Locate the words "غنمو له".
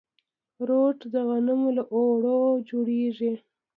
1.27-1.83